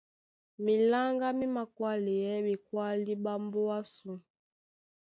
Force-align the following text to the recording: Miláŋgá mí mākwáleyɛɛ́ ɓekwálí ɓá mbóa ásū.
Miláŋgá 0.63 1.27
mí 1.39 1.45
mākwáleyɛɛ́ 1.55 2.43
ɓekwálí 2.45 3.13
ɓá 3.23 3.33
mbóa 3.45 3.75
ásū. 3.83 4.11